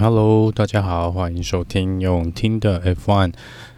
[0.00, 3.32] Hello，大家好，欢迎收听用听的 F1。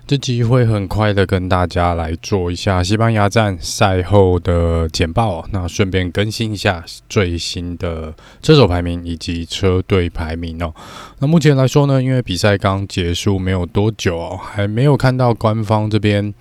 [0.07, 8.13] 这集会很快的跟大家来做一下西班牙站赛后的简报，那顺便更新一下最新的
[8.43, 10.75] 车手排名以及车队排名哦。
[11.21, 16.35] 那目前来说呢，因为比赛刚结束没有多久哦，还没有看到官方这边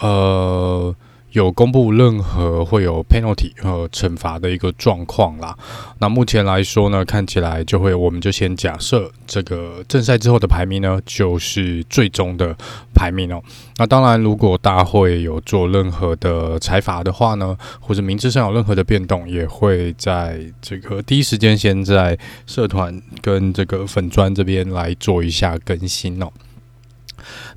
[0.00, 0.94] 呃。
[1.34, 5.56] 有公布任何会有 penalty 和惩罚的一个状况啦。
[5.98, 12.56] 那目前来说呢，看起来就会，我们就先假设这个正赛之后的排名呢，就是最终的
[12.94, 13.42] 排名哦。
[13.78, 26.28] 那当然，如果大会有做任何的裁罚的话呢，或者名字上有任何的变动，也会在这个第一时间先在社团跟这个粉砖这边来做一下更新哦。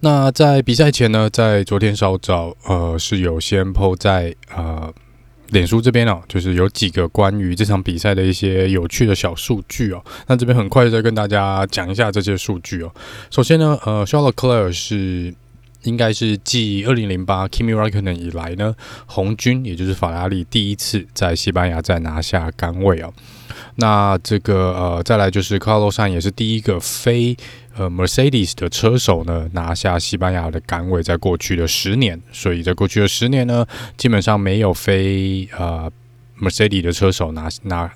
[0.02, 4.94] 那在比赛前呢，在昨天稍早，呃，是有先抛在呃
[5.50, 10.04] 脸书这边哦，就是有几个关于这场比赛的一些有趣的小数据哦。
[10.28, 12.92] 那这边很快再跟大家讲一下这些数据哦。
[13.30, 15.34] 首先呢，呃，Charles Leclerc 是
[15.84, 23.14] 应该是继二零零八 Kimi Räikkönen 以来呢，红军也就是法拉利第一次在西班牙再拿下杆位哦。
[23.76, 27.38] 那这个呃，再来就是 carlosan 也是第一个非
[27.78, 35.92] 呃 Mercedes 的车手呢，拿下西班牙的杆位，在过去的十年，所以在过去的十年呢，基本上没有非呃
[36.42, 37.92] Mercedes 的车手拿拿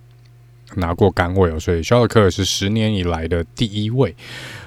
[0.75, 4.15] 拿过杆位哦，所以肖尔克是十年以来的第一位。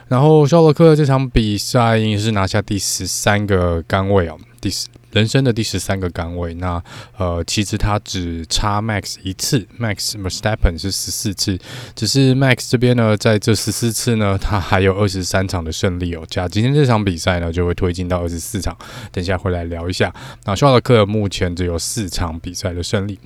[0.08, 4.74] 然后肖尔克这场比赛已经是拿下第十三个杆位哦，第。
[5.14, 6.82] 人生的第十三个岗位，那
[7.16, 11.56] 呃，其实他只差 Max 一次，Max Verstappen 是十四次，
[11.94, 16.24] 只是 Max 这边呢，在这十四次呢，他还有二十三场的胜利哦。
[16.28, 18.76] 加今天这场比赛呢，就会推进到二十四场。
[19.12, 20.12] 等一下回来聊一下。
[20.46, 23.16] 那肖尔克目前只有四场比赛的胜利，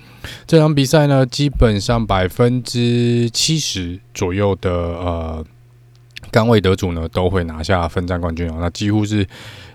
[0.47, 5.43] 这场比赛呢，基本上百分之七十左右的呃
[6.31, 8.59] 岗位得主呢，都会拿下分站冠军哦。
[8.61, 9.27] 那几乎是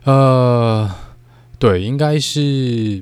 [0.03, 0.87] 呃。
[1.63, 3.01] 对，应该是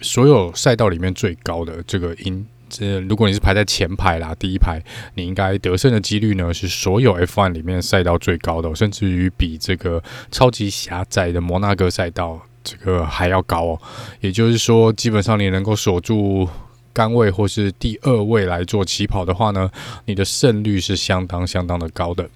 [0.00, 2.46] 所有赛道里面最高的这个音。
[2.68, 4.80] 这如果你是排在前排啦，第一排，
[5.14, 10.00] 你应该得胜的几率呢，是所有 F1 里面赛道最高的，甚至于比这个
[10.30, 13.80] 超级狭窄的摩纳哥赛道这个还要高哦。
[14.20, 16.48] 也就是说，基本上你能够锁住
[16.92, 19.68] 杆位或是第二位来做起跑的话呢，
[20.04, 22.30] 你的胜率是相当相当的高的。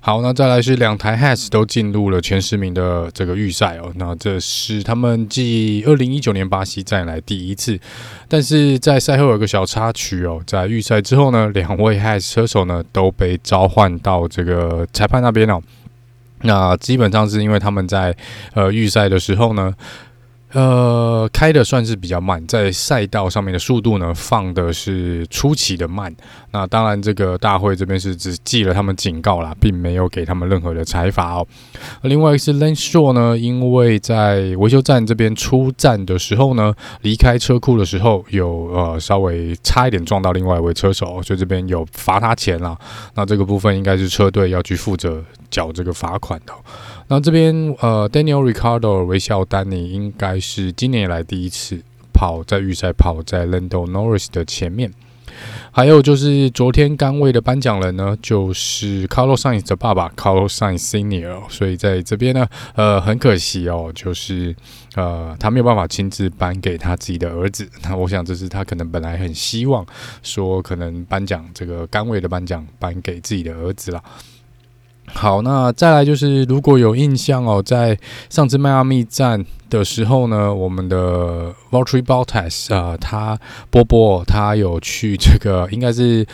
[0.00, 3.92] 好，那再来是两台 Has 都进入了前十名的这个预赛哦。
[3.96, 7.78] 那这是他们继二零一九年巴西站来第一次，
[8.28, 15.60] 但是在赛后有个小插曲哦，在预赛之后呢，两位 Haas 车手呢都被召唤到这个裁判那边哦。
[16.42, 18.16] 那基本上是因为他们在
[18.54, 19.74] 呃预赛的时候呢。
[20.54, 26.14] 呃，开的算是比较慢，在赛道上面的速度呢，放的是出奇的慢。
[26.52, 31.46] 那当然，这个大会这边是只记了他们警告啦，并没有给他们任何的裁罚哦。
[32.02, 36.72] 另外一个是 Lance Stroll 呢，因为在维修站这边出站的时候呢，
[37.02, 42.78] 离开车库的时候有呃稍微差一点撞到另外一位车手，所以这边有罚他钱啦。
[43.16, 45.20] 那这个部分应该是车队要去负责
[45.50, 46.52] 缴这个罚款的。
[47.08, 51.80] 那这边呃，Daniel Ricardo 微笑丹尼应该是今年以来第一次
[52.12, 54.92] 跑在预赛跑在 Lando Norris 的前面。
[55.72, 61.42] 还有就是昨天杆位的颁奖人呢，就是 Carlos Sainz 的爸爸 Carlos Sainz Senior。
[61.48, 64.54] 所以在这边呢，呃，很可惜哦，就是
[64.94, 67.68] 呃，他没有办法亲自颁给他自己的儿子。
[67.82, 69.84] 那我想这是他可能本来很希望
[70.22, 74.00] 说，可能颁奖这个杆位的颁奖颁给自己的儿子了。
[75.06, 77.96] 好，那再来就是，如果有印象哦，在
[78.28, 83.38] 上次迈阿密站的时候呢，我们的 Valtteri Bottas 啊，他
[83.70, 86.26] 波波他有去这个应该是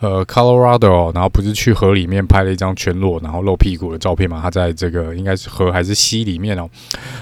[0.00, 4.40] 呃 Colorado，然后不是去河里面拍了一张全裸然后露屁股的照片嘛？
[4.40, 6.68] 他在这个应该是河还是溪里面哦？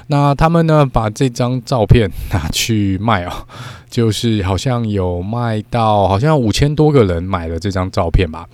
[0.09, 3.33] 那他们呢，把这张照片拿去卖哦，
[3.89, 8.47] 就是好像有卖到好像五千多个人买了这张照片吧。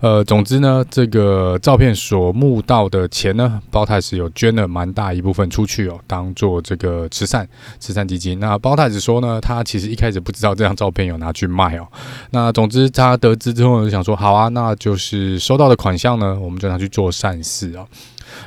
[0.00, 7.48] 呃，总之呢，这个照片所募到的钱呢，包太子有捐了蛮大一部分出去哦，当做这个慈善
[7.78, 8.38] 慈善基金。
[8.40, 11.86] 那包太子说呢，他其实一开始不知道这张照片有拿去卖哦。
[12.30, 17.86] 那总之他得知之后呢，就想说好啊，那就是收到的款项呢，我们就拿去做善事啊。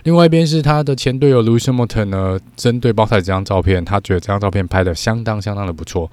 [0.04, 6.10] 另外一边是他的前队友卢西莫特呢，针对包太子这张照片，他觉得这张照片拍得相当相当的不错。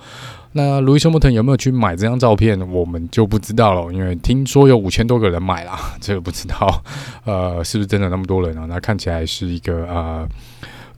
[0.53, 6.83] 那路易斯·莫腾有没有去买这张照片，我们就不知道了，因为听说有五千多个人买啦，这个不知道，
[7.25, 8.67] 呃，是不是真的那么多人啊？
[8.69, 10.29] 那看起来是一个呃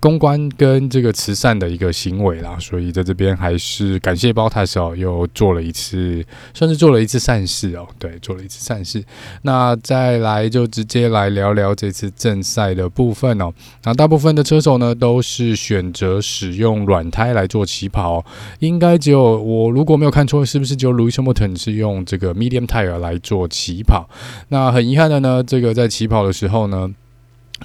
[0.00, 6.25] 公关跟这个慈善的一个行为啦，所以在这边还是感谢 Bottas 哦，又做了一次，
[6.55, 9.05] 算是做了一次善事哦，对，做了一次善事。
[9.43, 13.52] 那再来就直接来聊聊这次正赛的部分哦。
[13.85, 18.25] 那大部分的车手呢都是选择使用软胎来做起跑，
[18.61, 24.08] 应该只有我如果没有看错，是不是只有 Lewis Hamilton 是用这个 Medium Tire 来做起跑？
[24.49, 26.91] 那很遗憾的呢，这个在起跑的时候呢。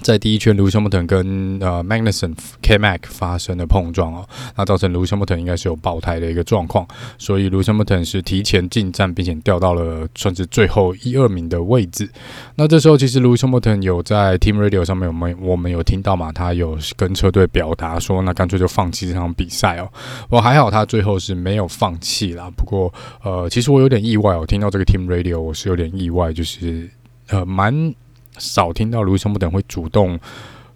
[0.02, 6.86] 在第一圈，Lewis Hamilton 跟呃 Magnussen K-Mac 发生了碰撞哦，那造成 Lewis Hamilton 应该是有爆胎的一个状况，
[7.18, 12.08] 所以 Lewis Hamilton 是提前进站，并且掉到了算是最后一二名的位置。
[12.56, 16.30] 那这时候其实 Lewis Hamilton 有在 Team Radio 上面，我们我们有听到嘛？
[16.30, 19.90] 他有跟车队表达说，那干脆就放弃这场比赛哦。
[20.28, 22.50] 我还好，他最后是没有放弃啦。
[22.54, 22.92] 不过
[23.24, 26.88] 呃，其实我有点意外哦，听到这个 Team Radio 我是有点意外，就是
[27.28, 27.94] 呃蛮。
[28.38, 30.18] 少听到卢易斯·汉密尔顿会主动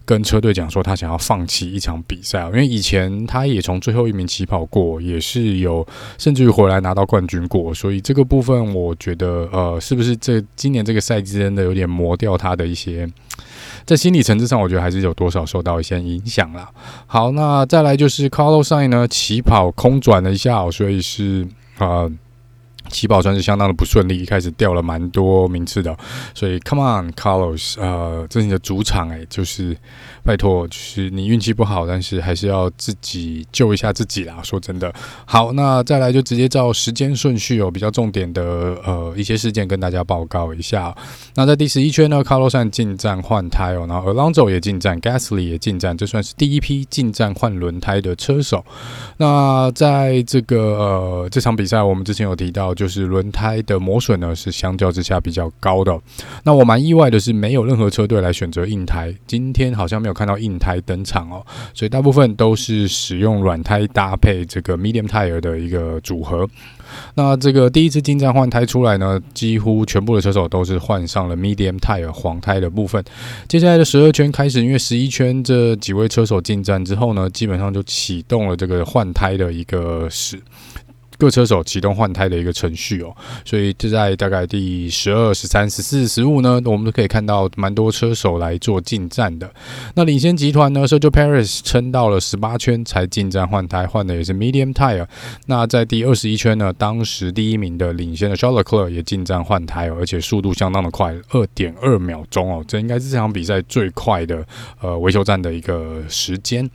[0.04, 5.86] 跟车队讲说他想要放弃一场比赛，因为以前他也从最后一名起跑过，也是有
[6.18, 13.08] 甚至于回来拿到冠军过，所以这个部分我觉得，呃，是不是这今年这个赛季真的有点磨掉他的一些，
[13.84, 16.68] 在心理层次上，我觉得还是有多少受到一些影响啦。
[17.06, 21.46] 好，那再来就是 Carlos Sainz 呢，起跑空转了一下，所以是
[21.78, 22.10] 呃。
[22.90, 25.96] 起跑算是相当的不顺利，一开始掉了蛮多名次的，
[26.34, 29.76] 所以 Come on Carlos，呃，这是你的主场诶、就是
[30.24, 34.40] 拜托，就是你运气不好，但是还是要自己救一下自己啦。
[34.42, 34.92] 说真的，
[35.24, 38.42] 好，那再来就直接照时间顺序哦，比较重点的
[38.84, 40.94] 呃一些事件跟大家报告一下。
[41.36, 48.64] 那在第十一圈呢，Carlos 进站换胎哦，然后 Alonso 也进站，Gasly 也进站，这算是第一批进站换轮胎的车手。
[49.18, 52.74] 那在这个呃这场比赛，我们之前有提到。
[52.80, 56.00] 就是轮胎的磨损呢，是相较之下比较高的。
[56.44, 59.14] 那我蛮意外的是，没有任何车队来选择硬胎。
[59.26, 61.44] 今天好像没有看到硬胎登场哦，
[61.74, 66.48] 所以大部分都是使用软胎搭配这个 medium tire 的一个组合。
[67.14, 73.04] 那这个第一次进站换胎出来呢，几乎全部的车手都是换上了 medium tire 黄胎的部分。
[73.46, 80.40] 接下来的十二圈开始，因为十一圈这几位车手进站之后呢，基本上就启动了这个换胎的一个时。
[81.20, 83.14] 各车手启动换胎的一个程序哦，
[83.44, 89.52] 所以就在大概第十二、十三、十四、十五呢，我们都可以看到蛮多车手来做进站的。
[89.94, 95.06] 那领先集团呢，Sergio Paris 撑到了十八圈才进站换胎，换的也是 Medium Tire。
[95.44, 104.42] 那在第二十一圈呢，当时第一名的领先的 s h a r l e c l e r 也进站换胎哦，而且速度相当的快，二点二秒钟哦，这应该是这场比赛最快的
[104.80, 106.70] 呃维修站的一个时间。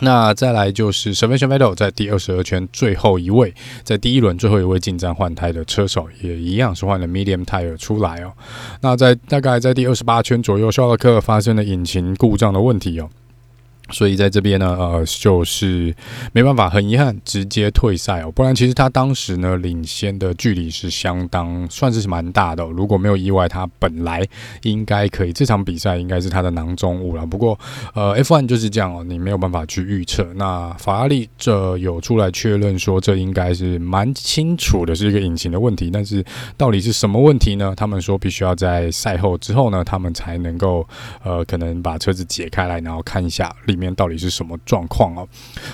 [0.00, 3.52] 那再来就是 Sebastian Vettel 在第二十二圈最后一位，
[3.82, 8.32] 在第一轮最后一位进站换胎的车手，也一样是换了 Medium Tire 出来哦。
[8.80, 13.08] 那在大概在第二十八圈左右，肖勒克发生了引擎故障的问题哦。
[13.90, 15.94] 所以在这边呢，呃，就是
[16.32, 18.30] 没办法，很遗憾，直接退赛哦。
[18.30, 22.64] 不然其实他当时呢，领先的距离是相当算是蛮大的。
[22.64, 24.26] 如果没有意外，他本来
[24.62, 27.24] 应该可以，这场比赛应该是他的囊中物了。
[27.26, 27.58] 不过，
[27.94, 30.24] 呃，F1 就是这样哦，你没有办法去预测。
[30.34, 35.90] 那法拉利这有出来确认说，这应该是蛮清楚的是一个引擎的问题。
[35.90, 36.24] 但是
[36.56, 37.72] 到底是什么问题呢？
[37.76, 40.86] 他们说必须要在赛后之后呢，他们才能够
[41.22, 45.24] 呃，可能把车子解开来，然后看一下里面到底是什么状况啊？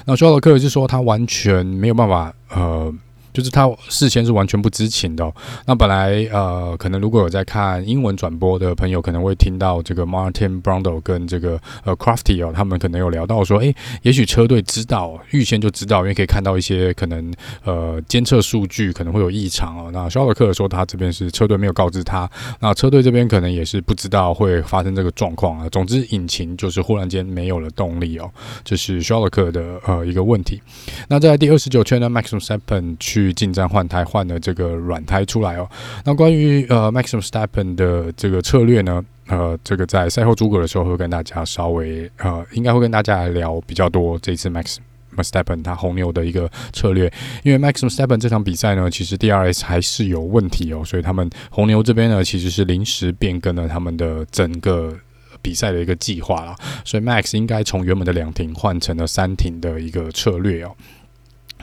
[0.04, 2.94] 那肖尔克是说他完全没有办法呃。
[3.34, 5.30] 就是他事先是完全不知情的。
[5.66, 19.90] 那本来呃，可能如果有在看英文转播的朋友，可能会听到这个 Martin Brundle 跟这个呃 Crafty 哦，他们可能有聊到说，诶，也许车队知道，预先就知道，因为可以看到一些可能呃监测数据可能会有异常哦。
[19.92, 22.30] 那肖尔克说他这边是车队没有告知他，
[22.60, 25.68] 那车队这边可能也是不知道会发生这个状况啊。
[25.70, 28.30] 总之，引擎就是忽然间没有了动力哦，
[28.62, 30.62] 这是肖尔克的呃一个问题。
[31.08, 33.23] 那在第二十九圈呢，Max Verstappen 去。
[33.24, 35.68] 去进站换胎，换了这个软胎出来哦。
[36.04, 44.76] 那关于呃 Max Verstappen 的这个策略呢，呃，这个在赛后诸葛的时候会跟大家稍微呃，应该会跟大家来聊比较多这次 Max
[45.16, 47.10] Verstappen 他红牛的一个策略。
[47.42, 54.94] 因为 Max Verstappen 这场比赛呢，其实 DRS 还是有问题哦，所以他们红牛这边呢，其实是临时变更了他们的整个
[55.40, 56.56] 比赛的一个计划啦。
[56.84, 60.74] 所以 Max 应该从原本的两停换成了三停的一个策略哦。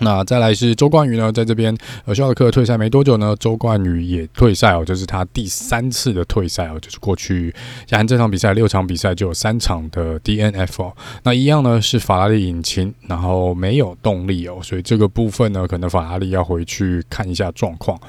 [0.02, 7.54] 那再来是周冠宇呢，在这边呃，肖尔克退赛没多久呢，周冠宇也退赛哦，这是他第三次的退赛哦，就是过去
[7.88, 10.94] 像这场比赛六场比赛就有三场的 DNF 哦，
[11.24, 18.00] 那一样呢是法拉利引擎，然后没有动力哦，所以这个部分呢，可能法拉利要回去看一下状况。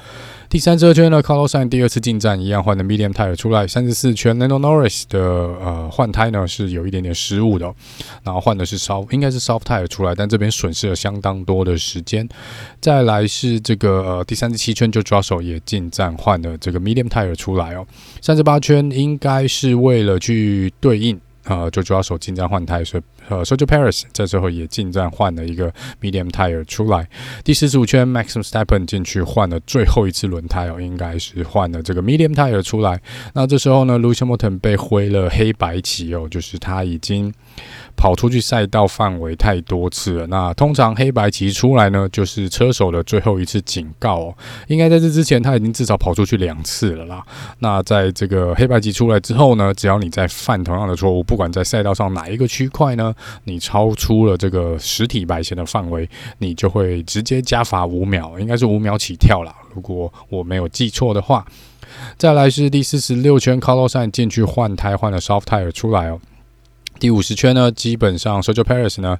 [0.53, 3.67] 第三十二圈呢，Carlos Sainz 第二次进站一样换的 Medium Tire 出来。
[3.67, 7.73] 三十四圈，Lando Norris 的呃换胎呢是有一点点失误的，
[8.21, 12.29] 然后换的是 Soft，应该是 Soft Tire 出来，但这边损失了相当多的时间。
[12.79, 17.87] 再来是这个呃第三十七圈就 George Russell 也进站换了这个 Medium Tire 出来哦。
[18.21, 21.19] 三十八圈应该是为了去对应。
[21.45, 25.71] 呃，就主要手进站换胎，所以呃，Sergio Perez 这时候也进站换了一个
[26.01, 27.07] medium tire 出来。
[27.43, 33.01] 第四十五圈，Max Verstappen 进去换了最后一次轮胎哦，应该是换了这个 medium tire 出来。
[33.33, 37.33] 那这时候呢，Lewis Hamilton 被挥了黑白旗哦，就是他已经。
[37.95, 40.25] 跑出去赛道范围太多次了。
[40.25, 44.35] 那通常黑白旗出来呢，就是车手的最后一次警告哦。
[44.67, 47.23] 应该在这之前，他已经至少跑出去两次了啦。
[47.59, 53.11] 那在这个黑白旗出来之后呢，只要你再犯同样的错误，不管在赛道上哪一个区块呢，
[53.45, 59.51] 你超出了这个实体白线的范围，你就会直接加罚五秒，应该是五秒起跳了。
[59.73, 61.43] 如果我没有记错的话。
[62.19, 66.21] 再来是第四十六圈，Carlos s a n 进去换胎，换了 Soft Tire 出来哦。
[66.99, 69.17] 第五十圈呢，基本上 Sergio Perez 呢，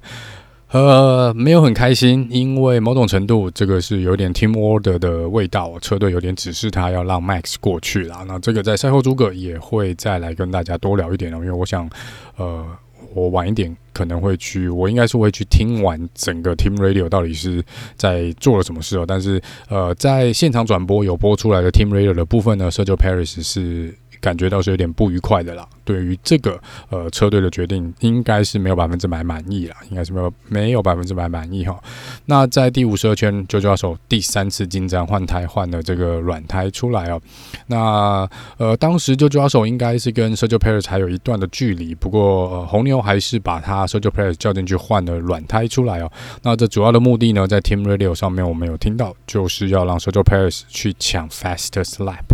[0.74, 8.24] 呃，没有很开心，因为某种程度这个是有点 team order 的味道，车队有点指示他要让 Max 过去啦。
[8.26, 11.88] 那这个在赛后诸葛也会再来跟大家多聊一点哦，因为我想，
[12.36, 12.66] 呃，
[13.14, 17.64] 我晚一点可能会去，我应该是会去听完整个 Team Radio 到底是
[17.96, 19.04] 在做了什么事哦。
[19.06, 23.96] 但是，呃，在现场转播有播出来的 Team Radio 的部分呢社交 Paris 是。
[24.24, 25.68] 感觉到是有点不愉快的啦。
[25.84, 31.78] 对于这个呃车队的决定，应该是没有百分之百满意啦，应该是没有没有百分之百满意哈。
[32.24, 37.20] 那在第五十二圈，就抓手第三次进站换胎，换了这个软胎出来哦。
[37.66, 38.26] 那
[38.56, 46.10] 呃当时就抓手应该是跟 Sergio Perez 还有一段的距离，不过、呃、红牛还是把他 Sergio Perez 叫进去换了软胎出来哦。
[46.42, 52.24] 那这主要的目的呢，在 Team Radio 上面我们有听到，就是要让 Sergio Perez 去抢 Fastest Lap。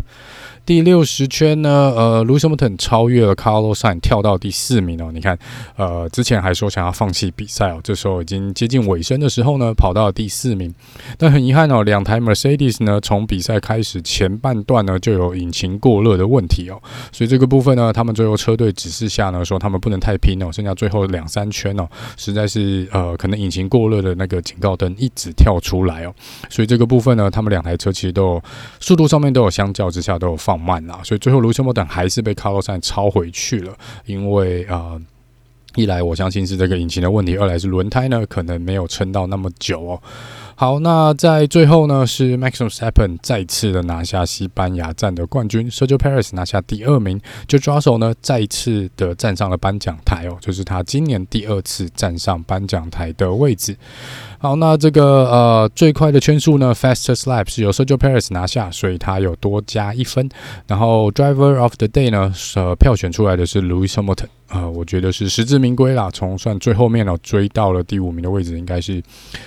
[0.67, 5.11] 第六十圈呢，呃，Lewis Hamilton 超越了 Carlos s a n 跳到第四名哦。
[5.13, 5.37] 你看，
[5.77, 10.73] 呃，之前还说想要放弃比赛哦，这时候已经接近尾声的时候呢，跑到了第四名。
[11.19, 16.81] 但很遗憾哦，两台 Mercedes 呢，从比赛开始前半段呢，就有引擎过热的问题哦。
[17.11, 26.15] 所以这个部分呢，他们最后车队指示下呢，说他们不能太拼哦，剩下最后两三圈哦，实在是呃，可能引擎过热的那个警告灯一直跳出来哦。
[26.49, 28.43] 所以这个部分呢，他们两台车其实都有
[28.79, 30.50] 速度上面都有相较之下都有放。
[30.51, 33.73] 放慢了，所以最后卢森堡等还是被卡洛山超回去了。
[34.05, 35.01] 因为呃，
[35.77, 40.03] 一来我相信是这个引擎的问题，二来是轮胎呢可能没有撑到那么久哦。
[40.55, 53.77] 好，那在最后呢是 Max v e s t a p p e n 再次的拿下西班牙站的冠军，Sergio Paris 拿下第二名，就抓手呢再一次的站上了颁奖台哦，就是他今年第二次站上颁奖台的位置。
[54.39, 60.29] 好，那这个呃最快的圈数呢，Fastest Lap 是由 Sergio Paris 拿下，所以他有多加一分。
[60.67, 66.11] 然后 Driver of the Day 呢，呃票选出来的是 Louis Hamilton 呃我觉得是实至名归啦。
[66.11, 69.03] 从算最后面哦追到了第五名的位置，应该是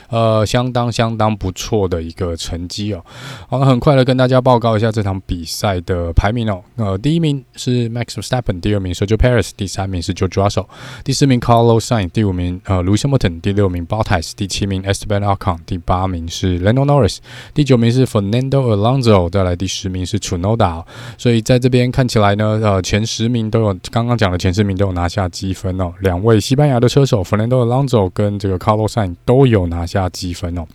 [0.10, 3.04] 呃相当相相当不错的一个成绩哦。
[3.50, 6.62] 好，那很快的跟大家报告一下这场比赛的排名哦。
[6.76, 10.68] 呃第一名是 Max Verstappen，第二名 Sergio Perez，第三名是 Joe Russell，
[11.04, 14.84] 第四名 Carlos Sainz，第五名呃 Lewis Hamilton，第六名 Bottas，第七名。
[14.84, 17.20] Esteban Ocon，第八名是 Lando Norris，
[17.54, 20.84] 第九名是 Fernando Alonso，再来第十名是 Tsunoda。
[21.18, 25.94] 所以在这边看起来呢，呃，前十名都有刚刚讲的前十名都有拿下积分哦。
[26.02, 30.68] 两位西班牙的车手 Fernando Alonso 跟这个 Carlos Sainz 都有拿下积分哦。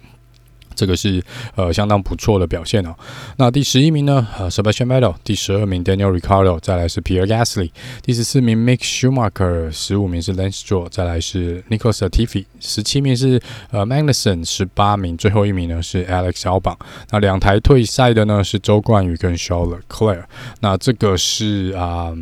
[0.79, 1.21] 这个是
[1.57, 2.95] 呃相当不错的表现哦。
[3.37, 4.25] 那第十一名呢？
[4.39, 10.61] 呃，Sebastian Vettel，第十二名 Daniel r i c a r d o 再来是 Pierre Gasly，第十四名 Mick Schumacher，十五名是 Lance
[10.61, 13.43] Stroll，再来是 Nico Sertifi；十七名是
[13.73, 16.77] 呃 Magnussen，十八名最后一名呢是 Alex Albon。
[17.11, 20.25] 那两台退赛的呢是周冠宇跟 Shawler Claire。
[20.61, 22.15] 那这个是啊。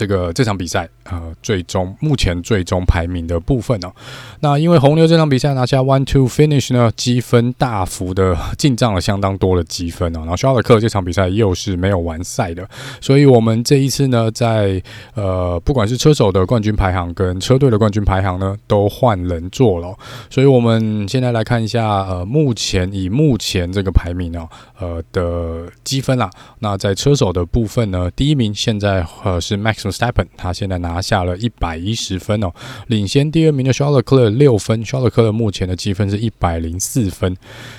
[0.00, 3.92] 这个这场比赛，呃，最终目前最终排名的部分哦，
[4.40, 10.20] 那因为红牛这场比赛拿下 one two finish 呢，积分大幅的进账了相当多的积分哦。
[10.20, 12.66] 然后肖尔克这场比赛又是没有完赛的，
[12.98, 19.94] 所以我们这一次呢，在呃，不管是车手的冠军排行跟车队的冠军排行呢，都换人做了。
[20.30, 24.48] 所以我们现在来看一下，呃，目前以目前这个排名哦，
[24.80, 26.28] 呃的积分啦。
[26.58, 32.50] 那在车手的部分呢，第一名现在呃是 Max v e s t a p p e n 他现在拿下了一百一十分哦，
[32.88, 37.36] 领先第二名的 Charles Leclerc 六分，Charles Leclerc 目前的积分是一百零四分，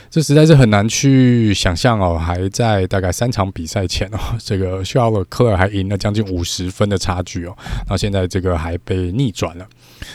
[0.09, 7.55] 这实在是很难去想象哦，还在大概三场比赛前哦，这个 Charles Leclerc 还赢了将近五十分的差距哦，
[7.89, 9.65] 那现在这个还被逆转了。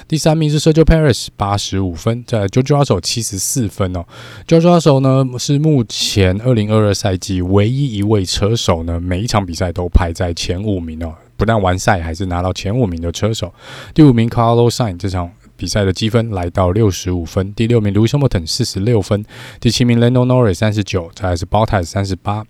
[0.09, 4.05] 第三名是 Sergio Perez 八十五分，在 JoJo 阿手七十四分哦。
[4.47, 13.52] JoJo 阿手呢是目前二零二二赛季唯一一位车手呢，每一场比赛都排在前五名哦，不但完赛，还是拿到前五名的车手。
[13.95, 19.25] 第五名 Carlos Sainz 这场比赛的积分来到六十五分，第六名 Lewis Hamilton 四十六分，
[19.61, 22.45] 第七名 Lando Norris 三十九，再来是 Bottas 三十八。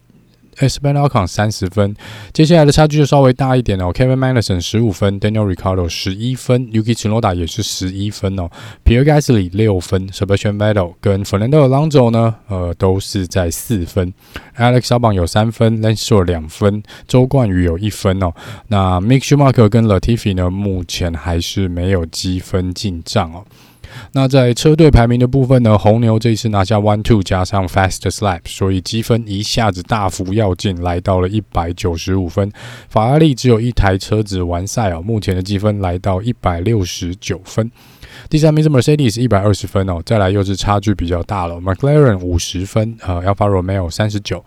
[0.59, 1.95] Esteban Ocon 三十分，
[2.33, 3.93] 接下来的差距就稍微大一点哦。
[3.93, 8.49] Kevin Magnussen 十五分，Daniel Ricardo 十一分，Yuki Tsunoda 也是十一分哦。
[8.85, 14.13] Pierre Gasly 六分，Sebastian Vettel 跟 Fernando Alonso 呢，呃，都是在四分。
[14.57, 18.33] Alex Albon 有三分，Lance Stroll 两分，周冠宇有一分哦。
[18.69, 23.45] 那 Mick Schumacher 跟 Latifi 呢，目前还是没有积分进账哦。
[24.12, 32.50] 那在车队排名的部分呢，红牛这一次拿下 One Two 加上 Fast Slap，所以积分一下子大幅跃进，来到了一百九十五分。
[32.88, 37.71] 法拉利只有一台车子完赛哦，目前的积分来到一百六十九分。
[38.31, 44.43] 第三名是 Mercedes 一百二十分哦，再来又是差距比较大了，McLaren 五十分，呃，Alfa Romeo 三十九。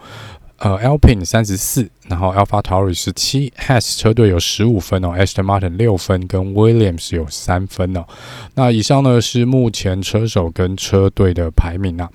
[0.59, 8.05] 呃，Alpine 三十四，然后 AlphaTauri 十七，Has 车队有十五分哦，Aston Martin 六分，跟 Williams 有三分哦。
[8.55, 12.09] 那以上呢是目前车手跟车队的排名啊。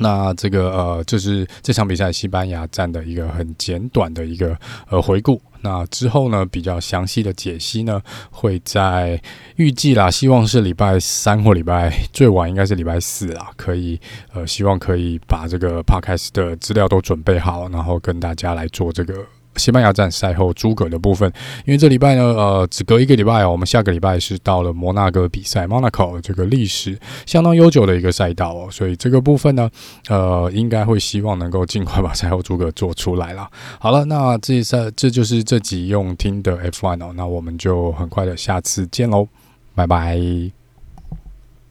[0.00, 4.56] 那这个呃，就是这场比赛西班牙站的一个很简短的一个
[4.88, 5.40] 呃回顾。
[5.62, 9.20] 那之后呢，比较详细的解析呢，会在
[9.56, 14.00] 预计啦，希望是礼拜三或礼拜最晚应该是礼拜四啦，可以
[14.32, 19.26] 呃，希望可以把这个 Podcast 的资料都准备好，然后跟大家来做这个。
[19.56, 21.30] 西班牙站赛后诸葛的部分，
[21.66, 29.68] 因为这礼拜呢，呃，只隔一个礼拜哦，我们下个礼拜是到了摩纳哥比赛，Monaco 这个历史相当悠久的一个赛道哦，所以这个部分呢，
[30.08, 33.50] 呃，应该会希望能够尽快把赛后诸葛做出来啦。
[33.78, 39.26] 好了，那这赛这就是这集用听的 F1 哦，那我们就很快的下次见喽，
[39.74, 40.59] 拜拜。